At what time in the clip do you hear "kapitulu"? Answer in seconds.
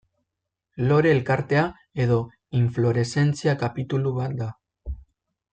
3.65-4.19